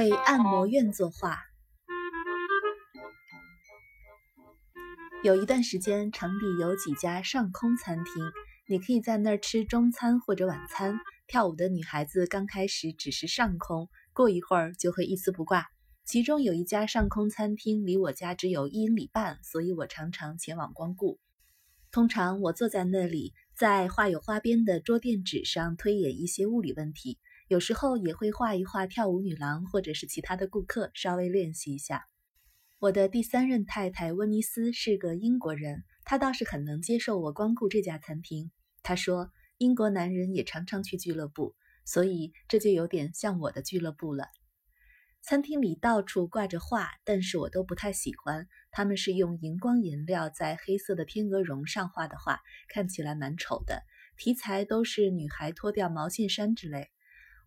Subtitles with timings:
[0.00, 1.38] 为按摩院作画。
[5.22, 8.14] 有一段时间，城里有几家上空餐厅，
[8.66, 10.98] 你可以在那儿吃中餐或者晚餐。
[11.26, 15.66] 跳舞的女孩子刚开始只是上空，过一会儿就会一丝不挂。
[16.06, 21.20] 其中有一家上空餐厅离我家只有一英里半，所以我常常前往光顾。
[21.92, 27.18] 通常我坐在那里，在画有花边的桌垫纸上推演一些物理问题，
[27.50, 32.06] 有时候也会画一画跳舞女郎或者是其他的顾客，稍微练习一下。
[32.78, 38.52] 我的第三任太太温尼斯是个英国人，她倒是很能接受我光顾这家餐厅。
[38.84, 39.30] 她说。
[39.58, 41.54] 英国男人也常常去俱乐部，
[41.84, 44.24] 所以这就有点像我的俱乐部了。
[45.20, 48.48] 餐厅里到处挂着画，但是我都不太喜欢。
[48.70, 53.82] 他们是用荧光颜料在黑色的天鹅绒上画的画，看起来蛮丑的。
[54.16, 56.88] 题材都是女孩脱掉毛线衫之类。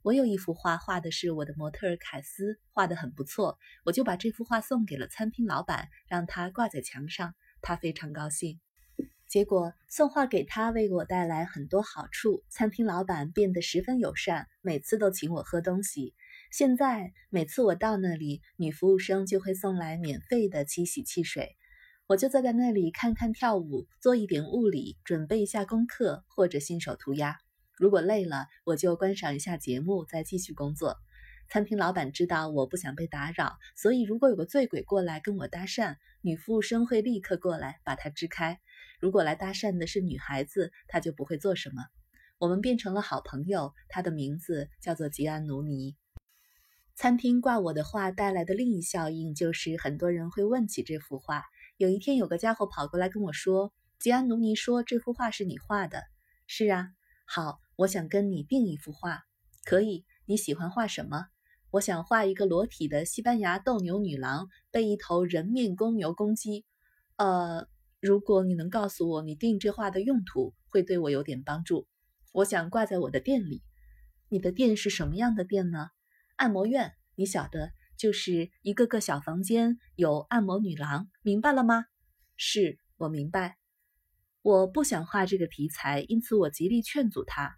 [0.03, 3.57] 我有一幅画，画的是我的模特凯斯，画得很不错。
[3.85, 7.33] 我就把这幅画送给了餐厅老板，让他挂在墙上。
[7.61, 8.59] 他非常高兴。
[9.29, 16.13] 结果送画给他为我带来很多好处，餐厅老板变得十分友善，每次都请我喝东西。
[16.51, 21.55] 现在每次我到那里，女服务生就会送来免费的七洗汽水，
[22.07, 27.39] 我就坐在那里看看跳舞，做一点物理，准备一下功课或者新手涂鸦。
[27.77, 30.97] 如果累了，我就观赏一下节目，再继续工作。
[31.49, 38.59] 餐厅老板知道我不想被打扰，所以如果有个醉鬼过来跟我搭讪，女服务生会立刻过来把他支开。
[38.99, 41.83] 如果来搭讪的是女孩子，他就不会做什么。
[42.39, 43.73] 我们变成了好朋友。
[43.89, 45.95] 他的名字叫做吉安努尼。
[46.95, 51.43] 餐厅挂我的画带来的另一效应就是，很多人会问起这幅画。
[51.77, 56.03] 有一天，有个家伙跑过来跟我说：“吉安努尼说这幅画是你画的。
[56.47, 56.89] ”“是啊。
[57.25, 59.23] ”“好，我想跟你订一幅画。
[59.63, 60.05] ”“可以。
[60.25, 61.27] ”“你喜欢画什么
[61.71, 66.65] ？”“我想画一个裸体的西班牙斗牛女郎被一头人面公牛攻击。
[67.17, 67.67] ”“呃。”
[68.03, 71.87] 如果你能告诉我你订这画的用途，会对我有点帮助。
[72.33, 73.63] 我想挂在我的店里。
[74.27, 75.87] 你的店是什么样的店呢？
[76.35, 81.85] 按摩院，你晓得，就是一个个小房间，有按摩女郎，明白了吗？
[82.35, 83.57] 是我明白。
[84.41, 87.57] 我不想画这个题材，因此我极力劝阻他。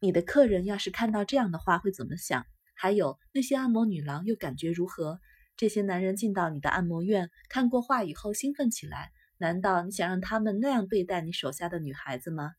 [0.00, 2.46] 你的客人要是看到这样的话会怎么想？
[2.74, 5.18] 还有那些按摩女郎又感觉如何？
[5.56, 9.10] 这些男人进到你的按摩院，看过画以后兴奋起来。
[9.38, 12.52] 难道你想让他们那样对待你手下的女孩子吗？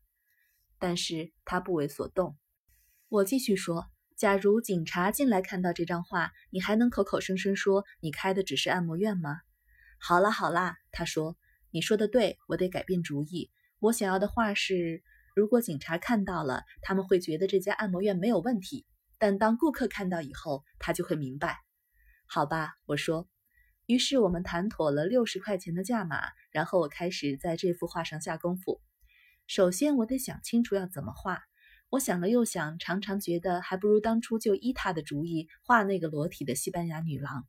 [0.78, 2.38] 但是他不为所动。
[3.08, 9.40] 我继续说：假如警察进来看到这张画，你还能口口声声说你开的只是按摩院吗？
[9.98, 11.38] 好啦好啦，他说
[11.72, 13.50] ：“你说的对，我得改变主意。
[13.80, 15.04] 我想要的画是，
[15.40, 18.86] 如果警察看到了，他们会觉得这家按摩院没有问题；
[19.18, 21.60] 但当顾客看到以后，他就会明白。
[22.26, 23.26] 好吧，我说。
[23.86, 26.20] 于是我们谈妥了六十块钱的价码。
[26.52, 28.82] 然后我开始在这幅画上下功夫。
[29.48, 31.42] 首先，我得想清楚要怎么画。
[31.90, 37.48] 我想了又想，常常觉得还不如当初就依他的主意画那个裸体的西班牙女郎。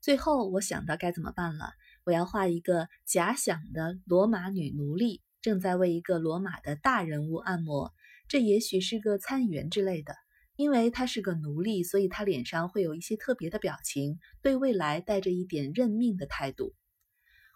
[0.00, 1.70] 最后，我想到该怎么办了。
[2.02, 7.94] 我要画一个假想的罗马女奴隶，正在为一个罗马的大人物按摩。
[8.26, 10.12] 这也许是个参议员之类的。
[10.56, 16.74] 因为他是个奴隶，所以他脸上会有一些特别的表情，对未来带着一点认命的态度。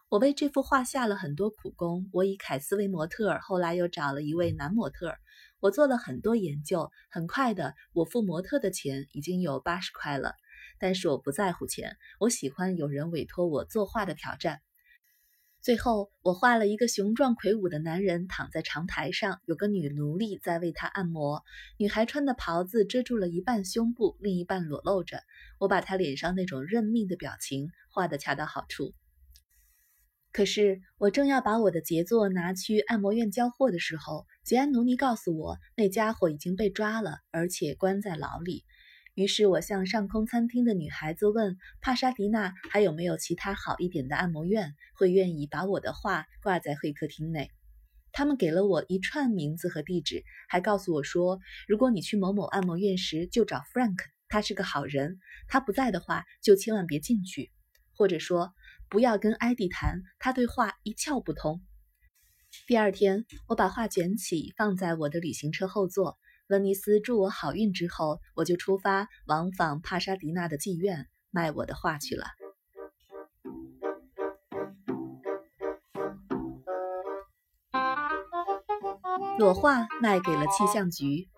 [0.09, 2.09] 我为这幅画下了很多苦功。
[2.12, 5.17] 我以凯斯为模特，后来又找了一位男模特。
[5.59, 6.93] 我做了很多研究。
[7.11, 10.37] 很快的，我付模特的钱已经有八十块了。
[10.79, 14.61] 但是我不在乎钱，我喜欢有人委托我作画的挑战。
[15.62, 21.44] 最后，我画了一个雄壮魁梧的男人躺在长台上，有个女奴隶在为他按摩。
[21.76, 25.20] 女孩穿的袍子遮住了一半胸部，另一半裸露着。
[25.58, 28.94] 我把她脸上那种认命的表情画得恰到好处。
[30.32, 38.64] 可是我正要把我的杰作拿去按摩院交货的时候，吉安努尼告诉我，那家伙已经被抓了，而且关在牢里。
[39.20, 47.50] 于是我向上空餐厅的女孩子问帕莎迪娜还有没有其他好一点的按摩院，会愿意把我的画挂在会客厅内。
[48.12, 51.38] 他们给了我一串名字和地址，还告诉我说，
[51.69, 55.19] 如果你去某某按摩院时，就找 Frank，他是个好人。
[55.49, 57.50] 他不在的话，就千万别进去，
[57.93, 58.55] 或者说。
[58.88, 61.61] 不要跟艾迪谈，他对画一窍不通。
[62.66, 66.19] 第二天，我把画卷起，放在我的旅行车后座。
[66.50, 72.26] 温尼斯祝我好运之后，我就出发往返帕沙迪纳的妓院，卖我的画去了。
[79.38, 81.29] 裸画卖给了气象局。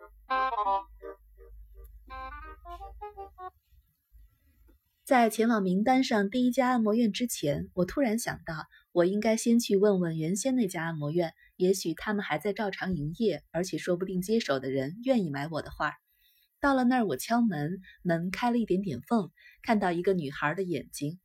[5.05, 15.95] 在前往名单上第一家按摩院之前，我突然想到，我应该先去问问原先那家按摩院，也许他们还在照常营业，而且说不定接手的人愿意买我的画。
[16.59, 19.31] 到了那儿，我敲门，门开了一点点缝，
[19.63, 21.21] 看到一个女孩的眼睛。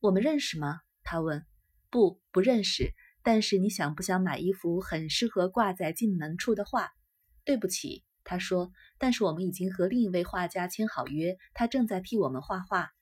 [0.00, 0.80] 我们认识吗？
[1.04, 1.44] 她问。
[1.90, 2.94] 不，不认识。
[3.22, 6.88] 但是你想不想买一幅很适合挂在进门处的画？
[7.44, 8.72] 对不起，她说。
[8.96, 12.92] 但是我们已经和另一位画家签好约，他正在替我们画画。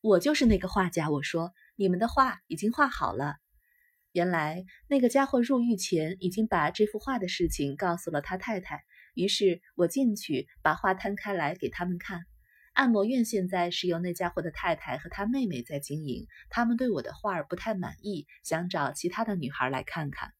[0.00, 3.38] 我就是那个画家，我说，你们的画已经画好了。
[4.12, 12.20] 原来那个家伙入狱前已经把这幅画的事情告诉了他太太，于是我进去把画摊开来给他们看。
[12.74, 20.32] 按摩院现在是由那家伙的太太和他妹妹在经营，他们对我的画不太满意，想找其他的女孩来看看。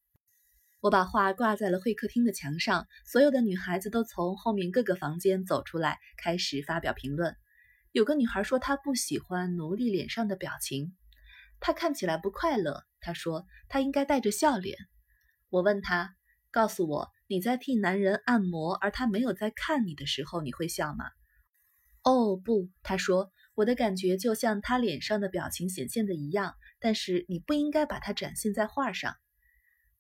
[0.80, 7.36] 我把画挂在了会客厅的墙上，所有的女孩子都从后面各个房间走出来，开始发表评论。
[7.92, 10.94] 有个女孩说她不喜欢奴隶脸上的表情，
[11.60, 12.84] 她看起来不快乐。
[13.02, 14.78] 她说她应该带着笑脸。
[15.50, 16.16] 我问她
[16.50, 21.04] ：“告诉我，你在替男人按摩，而他没有在看你的时候，你会笑吗？”
[22.04, 29.14] 哦，不，她说，我的感觉就像他脸上的表情显现的一样，但是你不应该把它展现在画上。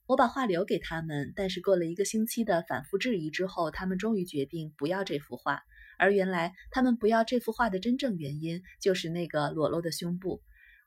[0.06, 5.62] 我把画留给他们，但是过了一个星期的反复质疑之后，他们终于决定不要这幅画。
[5.96, 10.42] 而原来他们不要这幅画的真正原因，就是那个裸露的胸部。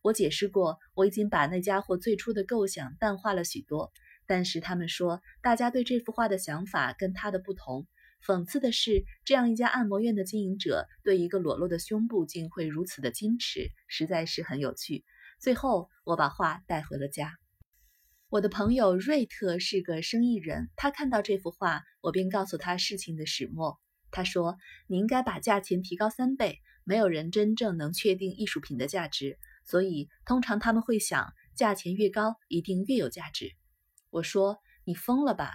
[0.05, 3.91] 我解释过，我已经把那家伙最初的构想淡化了许多。
[4.27, 7.87] 但是他们说，大家对这幅画的想法跟他的不同。
[8.23, 15.03] 讽刺的是，这样一家按摩院的经营者对一个裸露的胸部竟会如此的矜持，实在是很有趣。
[15.39, 17.33] 最后，我把画带回了家。
[18.29, 23.79] 我的朋友瑞特是个生意人，他看到这幅画，我便告诉他事情的始末。
[24.11, 24.55] 他说
[24.85, 26.59] ：“你应该把价钱提高三倍。
[26.87, 33.51] 没有人真正能确定艺术品的价值，所以通常他们会想，价钱越高，一定越有价值。”
[34.09, 35.51] 我说：“你疯了吧？”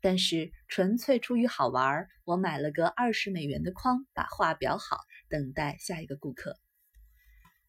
[0.00, 4.98] 但是纯粹出于好玩，我买了个二十美元的框，把画裱好，
[5.28, 6.56] 等待下一个顾客。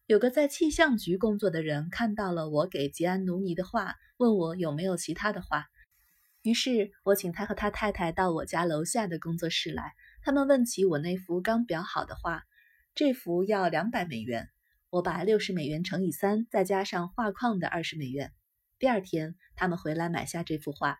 [0.06, 5.66] 有个在气象局工作的人看到了我给吉安努尼的画，问我有没有其他的画。
[6.42, 9.92] 于是我请他和他太太到我家楼下的工作室来。
[10.22, 12.44] 他们问起我那幅刚裱好的画，
[12.94, 14.48] 这幅要两百美元。
[14.90, 18.32] 我把六十美元乘以三，再加上画框的二十美元。
[18.78, 20.98] 第二天，他们回来买下这幅画。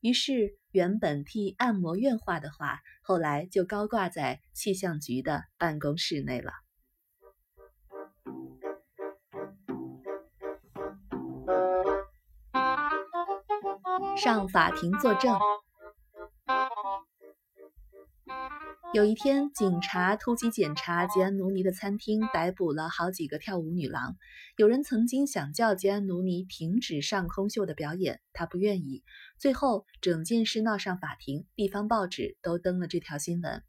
[0.00, 6.52] 于是，原本替按摩院画的画，后来就高挂在气象局的办公室内了。
[14.16, 15.38] 上法庭作证。
[18.94, 24.16] 有一天，警察突击检查吉安努尼的餐厅，逮捕了好几个跳舞女郎。
[24.56, 29.04] 有人曾经想叫吉安努尼停止上空秀的表演，他不愿意。
[29.38, 33.62] 最后，整件事闹上法庭，地方报纸都登了这条新闻。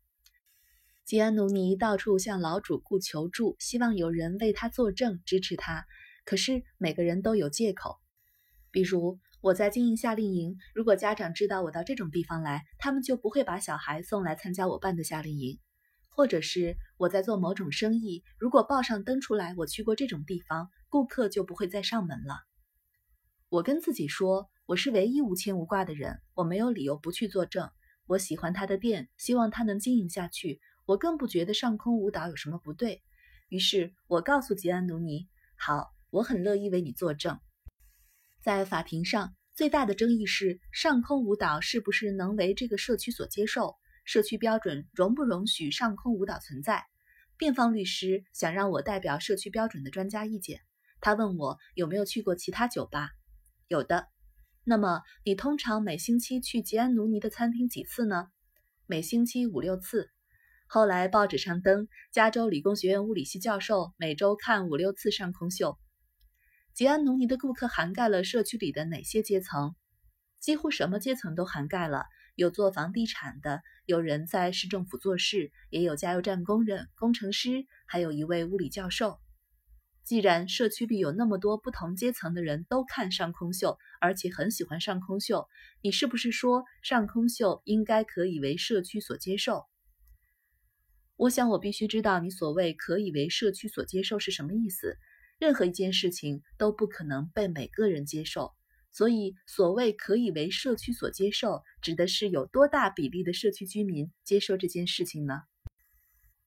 [1.04, 5.86] 吉安努尼到处向老主顾求助，希望有人为他作证支持他。
[6.24, 7.98] 可是每个人都有借口，
[8.72, 9.20] 比如。
[9.42, 15.60] 我在经营夏令营，如果家长知道我到这种地方来，他们就不会把小孩送来参加我办的夏令营；
[16.10, 22.42] 或者是我在做某种生意，如果报上登出来我去过这种地方，顾客就不会再上门了。
[23.48, 27.70] 我跟自己说，我是唯一无牵无挂的人，我没有理由不去作证。
[28.08, 30.60] 我喜欢他的店，希望他能经营下去。
[30.86, 33.02] 我更不觉得上空舞蹈有什么不对。
[33.48, 37.40] 于是我告诉吉安努尼：“好，我很乐意为你作证。”
[38.50, 43.76] 在法庭上，最大的争议是上空舞蹈是不是能为这个社区所接受？
[44.06, 46.84] 社区标准容不容许上空舞蹈存在？
[47.38, 50.62] 辩方律师想让我代表社区标准的专家意见。
[51.00, 53.12] 他问我有没有去过其他酒吧？
[53.68, 54.08] 有的。
[54.64, 58.30] 那么你通常每星期去吉安奴尼的餐厅几次呢？
[58.88, 60.10] 每星期五六次。
[60.66, 65.78] 后来报纸上登，加州理工学院物理系教授每周看五六次上空秀。
[66.80, 69.76] 吉安努尼的顾客涵盖了社区里的哪些阶层？
[70.40, 72.06] 几乎什么阶层都涵盖了。
[72.36, 79.20] 有做房地产的，有人在市政府做事，也有加油站工人、工程师，还有一位物理教授。
[80.06, 85.50] 既然社区里有那么多不同阶层的人都看上空秀，而且很喜欢上空秀，
[85.82, 89.66] 你是不是说上空秀应该可以为社区所接受？
[91.18, 94.98] 我想我必须知道你所谓可以为社区所接受是什么意思。
[95.40, 98.54] 任何一件事情都不可能被每个人接受，
[98.92, 105.44] 所以所谓可以为社区所接受，指的是有多大比例的社区居民接受这件事情呢？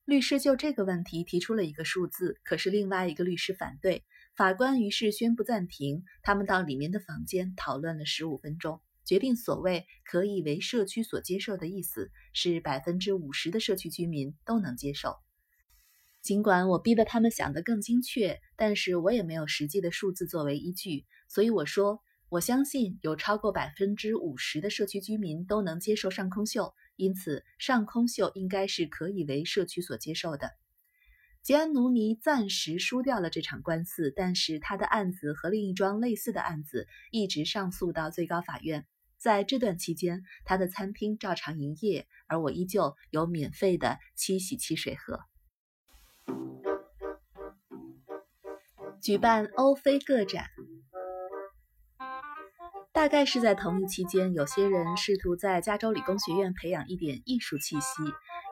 [0.05, 4.03] 律师就这个问题提出了一个数字，可是另外一个律师反对。
[4.35, 15.22] 法官于是宣布暂停，他们到里面的房间讨论了十五分钟，决定所谓可以为社区所接受的意思是百分之五十的社区居民都能接受。
[16.23, 21.99] 尽管我逼得他们想得更精确，但是我也没有实际的数字作为依据，所以我说
[22.29, 30.51] 我相信有超过百分之五十的社区居民都能接受上空秀，因此上空秀应该是可以为社区所接受的。
[31.41, 38.85] 吉安努尼暂时输掉了这场官司，但是他的案子和另一桩类似的案子一直上诉到最高法院。
[39.17, 45.19] 在这段期间，他的餐厅照常营业，而我依旧有免费的七喜汽水喝。
[49.01, 50.45] 举办欧菲个展，
[52.93, 58.01] 大概是在同一期间，有些人试图在加州理工学院培养一点艺术气息。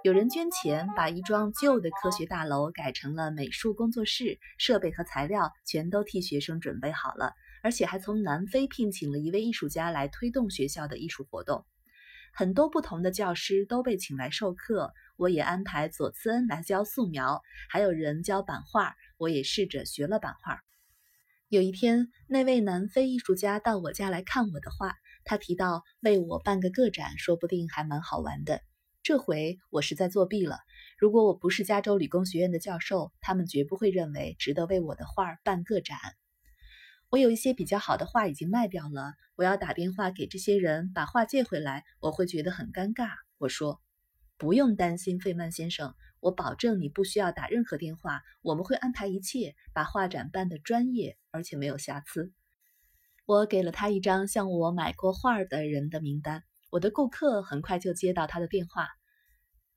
[0.04, 11.63] 有人捐钱，把一幢旧的科学大楼改成了美术工作室，设备和材料全都替学生准备好了，而且还从南非聘请了一位艺术家来推动学校的艺术活动。
[12.33, 20.61] 很多不同的教师都被请来授课，我也安排佐慈恩来教素描，还有人教版画，我也试着学了版画。
[21.50, 24.95] 有一天，那位南非艺术家到我家来看我的画，
[25.25, 28.61] 他提到为我办个个展，说不定还蛮好玩的。
[29.03, 30.59] 这回我是在作弊了。
[30.97, 35.97] 如果我不是加州理工学院的教授，他们绝不会认为值得为我的画办个展。
[37.12, 43.10] 我有一些比较好的画已经卖掉了，我要打电话给这些人把画借回来，我会觉得很尴尬。
[43.38, 43.82] 我说
[44.39, 52.32] ：“不用担心，费曼先生，我保证你不需要打任何电话，我们会安排一切，把画展办得专业而且没有瑕疵。”
[53.27, 56.46] 我给了他一张向我买过画的人的名单。
[56.70, 58.88] 我的顾客很快就接到他的电话。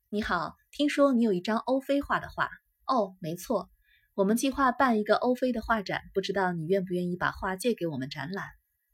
[0.07, 2.49] 你好，听说你有一张欧菲画的画。
[2.85, 3.69] 哦，没错，
[4.15, 8.45] 我们计划办一个欧菲的画展，不知道你愿不愿意把画借给我们展览？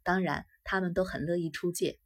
[0.02, 2.00] 当然，他们都很乐意出借。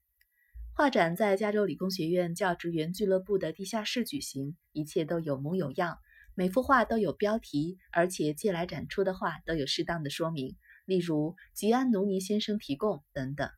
[0.74, 5.98] 画展在加州理工学院教职员俱乐部的地下室举行，一切都有模有样，
[6.34, 13.50] 每幅画都有标题，而且借来展出的画都有适当的说明，例如吉安努尼先生提供等等。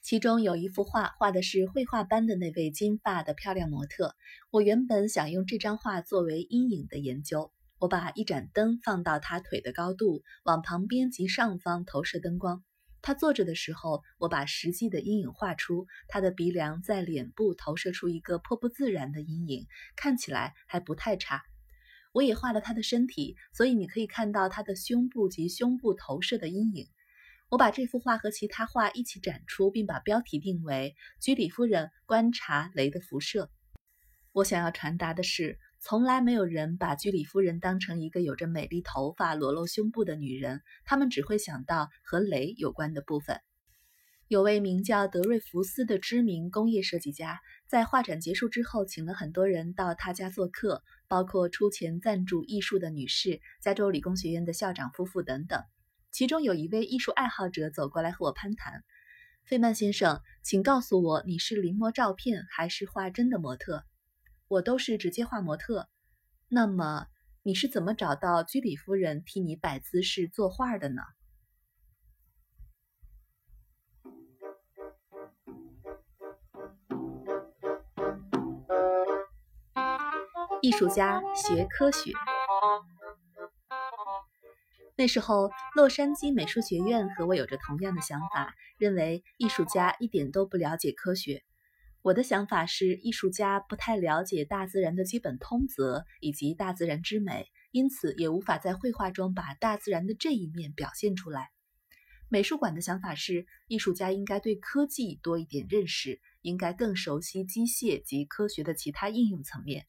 [0.00, 4.14] 其中有一幅画，画的是绘画班的那位金发的漂亮模特。
[4.50, 7.52] 我原本想用这张画作为阴影的研究。
[7.78, 12.64] 我把一盏灯放到他腿的高度，往旁边及上方投射灯光。
[13.00, 15.86] 他坐着的时候，我把实际的阴影画出。
[16.08, 21.42] 他的鼻梁在脸部投射出一个颇不自然的阴影，看起来还不太差。
[22.12, 26.88] 我也画了他的身体，所以你可以看到他的胸部及胸部投射的阴影。
[27.48, 33.50] 我把这幅画和其他画一起展出，并把标题定为“居里夫人观察雷的辐射”。
[34.32, 43.40] 我想要传达的是，从来没有人把居里夫人当成一个有着美丽头发、裸露胸部的女人，他们只会想到和雷有关的部分。
[44.26, 55.62] 有位名叫德瑞福斯的知名工业设计家，在画展结束之后，请了很多人到他家做客，包括出钱赞助艺术的女士、加州理工学院的校长夫妇等等。
[56.10, 58.82] 其中有一位艺术爱好者走过来和我攀谈
[59.46, 63.84] ：“费曼先生，请告诉我，你是临摹照片还是画真的模特
[64.48, 65.88] ？”“我都是直接画模特。
[66.48, 67.06] ”“那么
[67.42, 71.02] 你是怎么找到居里夫人替你摆姿势作画的呢？”
[80.60, 82.10] 艺术家学科学。
[84.96, 91.44] 那时候，洛杉矶美术学院和我有着同样的想法，认为艺术家一点都不了解科学。
[92.02, 101.50] 我的想法是，艺术家不太了解大自然的基本通则以及大自然之美，因此也无法在绘画中把大自然的这一面表现出来。
[102.28, 109.86] 美术馆的想法是，艺术家应该对科技多一点认识，应该更熟悉机械及科学的其他应用层面。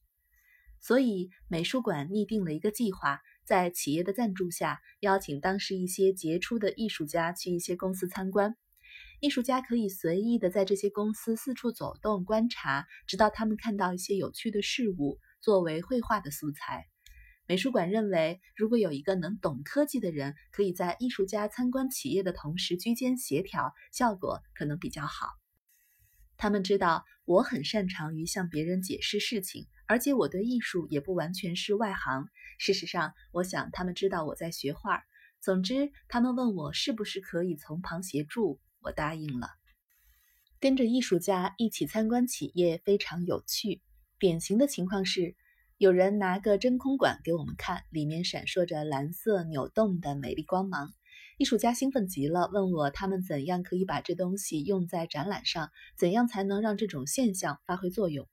[0.81, 3.19] 所以，美术馆拟定了一个计划。
[3.43, 8.55] 在企业的赞助下，邀请当时一些杰出的艺术家去一些公司参观。
[9.19, 16.87] 艺术家可以随意的在这些公司四处走动观察，直到他们看到一些有趣的事物，作为绘画的素材。
[17.45, 25.27] 美术馆认为，如果有一个能懂科技的人，可以在艺术家参观企业的同时居间协调，效果可能比较好。
[26.37, 29.67] 他们知道我很擅长于向别人解释事情。
[29.89, 32.27] 而且我对艺术也不完全是外行。
[32.59, 35.01] 事实上，我想他们知道我在学画。
[35.41, 39.47] 总之，他们问我是不是可以从旁协助，我答应了。
[40.59, 43.81] 跟着艺术家一起参观企业非常有趣。
[44.19, 45.35] 典型的情况是，
[45.77, 50.93] 有人拿个真空管给我们看，里面闪烁着蓝色扭动的美丽光芒。
[51.37, 58.27] 艺术家兴奋极了，问我他们怎样可以把这东西用在展览上，怎样才能让这种现象发挥作用。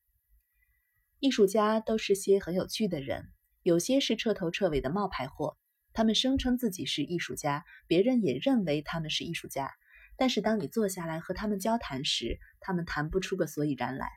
[1.21, 3.29] 艺术家都是些很有趣的人，
[3.63, 5.57] 有些是彻头彻尾的冒牌货。
[5.93, 9.71] 他们声称自己是艺术家，别人也认为他们是艺术家，
[10.17, 14.09] 但是当你坐下来和他们交谈时，他们谈不出个所以然来。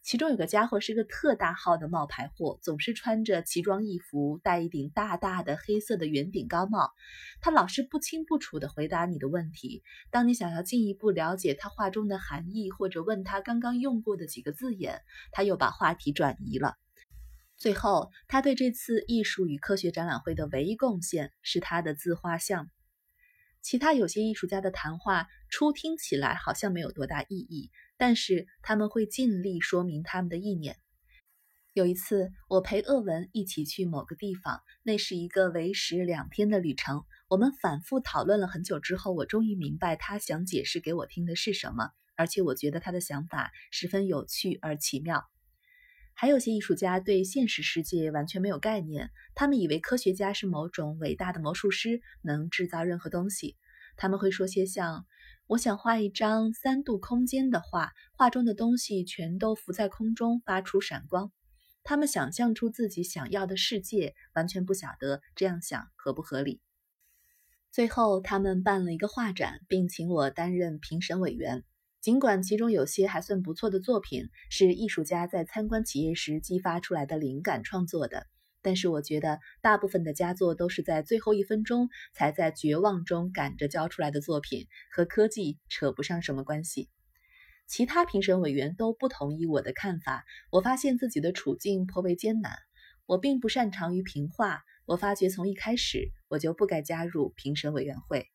[0.00, 6.92] 其中有个家伙是个特大号的冒牌货，总是穿着奇装异服，戴一顶大大的黑色的圆顶高帽。
[7.40, 9.82] 他老是不清不楚地回答你的问题。
[10.10, 15.02] 当你想要进一步了解他话中的含义，或者问他刚刚用过的几个字眼，
[15.32, 16.76] 他又把话题转移了。
[17.56, 22.70] 最后，他对这次艺术与科学展览会的唯一贡献是他的自画像。
[23.68, 27.70] 其他有些艺术家的谈话初听起来好像没有多大意义。
[27.98, 30.78] 但是他们会尽力说明他们的意念。
[31.74, 37.04] 有一次，我陪鄂文一起去某个地方，那是一个为时两天的旅程。
[37.28, 45.24] 我们反复讨论了很久之后，我终于明白他想解释给我听的是什么，而且我觉得他的想法十分有趣而奇妙。
[46.20, 53.56] 还有些艺术家对现实世界完全没有概念，他们以为科学家是某种伟大的魔术师，能制造任何东西。
[53.96, 55.06] 他们会说些像。
[55.46, 61.30] 我想画一张三度空间的画，画中的东西全都浮在空中，发出闪光。
[61.84, 66.60] 他们想象出自己想要的世界，完全不晓得这样想合不合理。
[67.70, 71.62] 最后，他们办了一个画展，并请我担任评审委员。
[72.00, 78.26] 尽管其中有些还算不错的作品是艺术家在参观企业时激发出来的灵感创作的。
[78.60, 86.88] 但是我觉得，大部分的佳作都是在最后一分钟才在绝望中赶着交出来的作品，和科技扯不上什么关系。
[87.66, 90.24] 其他评审委员都不同意我的看法。
[90.50, 92.52] 我发现自己的处境颇为艰难。
[93.06, 94.62] 我并不擅长于评画。
[94.86, 98.28] 我发觉从一开始我就不该加入评审委员会。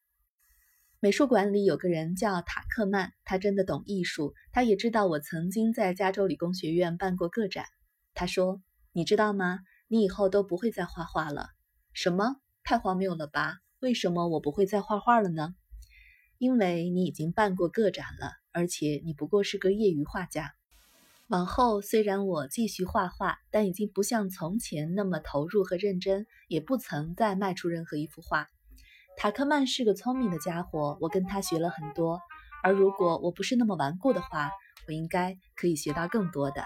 [1.03, 4.33] 美术馆里有个人叫塔克曼，他真的懂艺术。
[4.53, 7.65] 他也知道我曾经在加州理工学院办过个展。
[8.13, 8.61] 他说
[8.93, 11.49] ：“你知道吗？”你以后都不会再画画了？
[11.91, 12.37] 什么？
[12.63, 13.57] 太荒谬了吧？
[13.81, 15.53] 为什么我不会再画画了呢？
[16.37, 20.53] 因为你已经办过个展了，而且你不过是个业余画家。
[21.27, 28.47] 往后虽然我继续画画，但已经不像从前那么投入和认真，也不曾再卖出任何一幅画。
[29.17, 32.19] 塔克曼是个聪明的家伙，我跟他学了很多。
[32.61, 34.51] 而如果我不是那么顽固的话，
[34.87, 36.63] 我应该可以学到更多的。